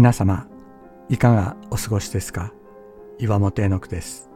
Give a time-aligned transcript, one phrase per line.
[0.00, 0.48] 皆様
[1.10, 2.54] いかがお過ごしですか？
[3.18, 4.30] 岩本絵の句です。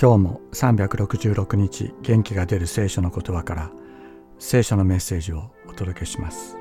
[0.00, 3.70] 今日も366日元気が出る聖書の言葉から
[4.38, 6.56] 聖書のメッセージをお届けします。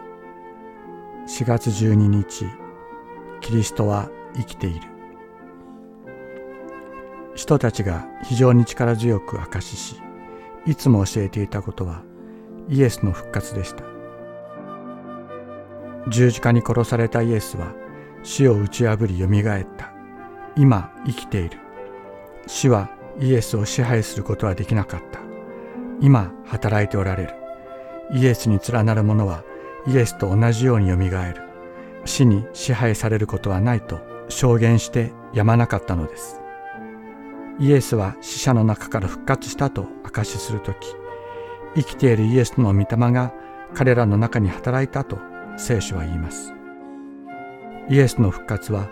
[1.29, 2.45] 4月12日
[3.39, 4.81] キリストは生きている。
[7.35, 10.01] 人たちが非常に力強く証しし
[10.65, 12.03] いつも教えていたことは
[12.67, 13.94] イエスの復活でした。
[16.09, 17.73] 十字架に殺されたイエスは
[18.23, 19.91] 死を打ち破りよみがえった。
[20.55, 21.59] 今生きている。
[22.47, 25.19] 死はイエスを支配することはできなかった。
[26.01, 27.33] 今働いておられる。
[28.13, 29.43] イエスに連なる者は
[29.87, 31.41] イエスと同じようによみがえる。
[32.05, 36.39] 死に支配されることはないと証言してやまなかったのです。
[37.59, 40.93] イエスは死者の中から復活したと証しするとき
[41.75, 43.33] 生きているイエスの御霊が
[43.73, 45.17] 彼らの中に働いたと
[45.57, 46.53] 聖書は言います。
[47.89, 48.89] イエスの復活は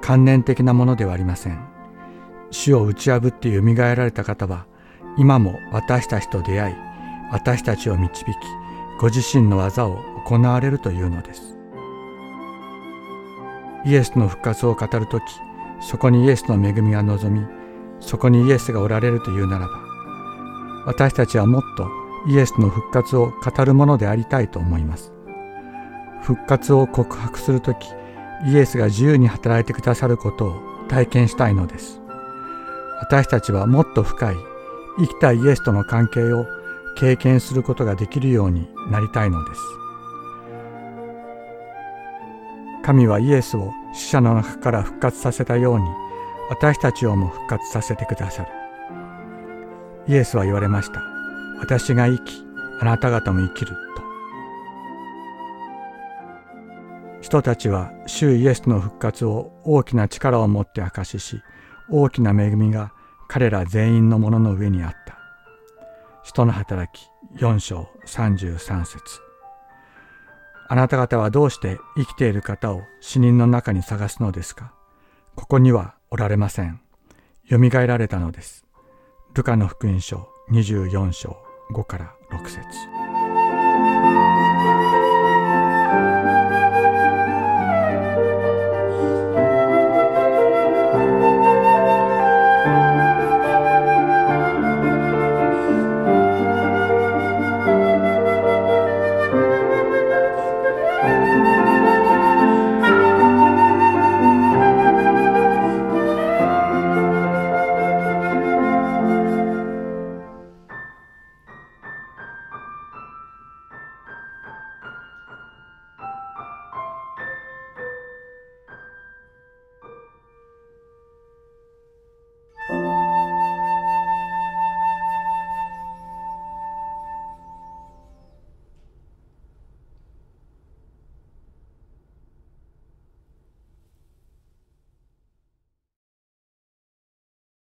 [0.00, 1.58] 観念的なものではありません。
[2.50, 4.66] 死を打ち破ってよみがえられた方は
[5.18, 6.74] 今も私たちと出会い
[7.32, 8.26] 私たちを導き
[9.00, 11.58] ご自身の技を行われるというのです。
[13.84, 15.22] イエスの復活を語るとき
[15.80, 17.46] そこにイエスの恵みが望み
[18.00, 19.72] そこにイエスがおられるというならば
[20.86, 21.88] 私たちはもっと
[22.28, 25.15] イエスの復活を語るものでありたいと思います。
[26.26, 27.86] 復活を告白するとき
[28.48, 32.00] イエスが自由に働いてくださることを体験したいのです。
[33.00, 34.36] 私たちはもっと深い
[34.98, 36.44] 生きたイエスとの関係を
[36.96, 39.60] 経験することができるようになりたいのです。
[42.82, 45.84] 神はイエスを死者の中から復活させたように
[46.50, 48.48] 私たちをも復活させてくださる。
[50.08, 51.00] イエスは言われました。
[51.60, 52.44] 私が生き
[52.80, 53.76] あなた方も生きる。
[57.26, 61.42] 人たちは主イエスの復活を大きな力を持って証しし
[61.90, 62.92] 大きな恵みが
[63.26, 65.18] 彼ら全員のものの上にあった
[66.22, 67.08] 人の働き
[67.40, 69.00] 4章33節
[70.68, 74.72] あなた方はどうして生きている方を死人の中に探すのですか？
[75.34, 76.80] ここにはおられません。
[77.50, 78.64] 蘇られたのです。
[79.34, 81.36] ルカの福音書24章
[81.72, 82.60] 5から6節